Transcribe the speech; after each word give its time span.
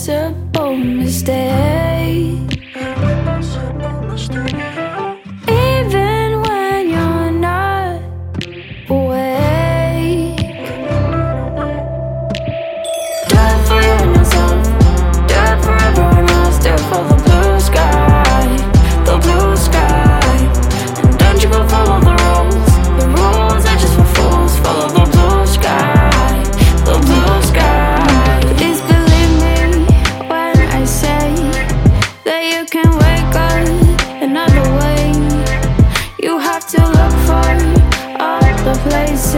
possible 0.00 0.76
mistake. 0.76 1.69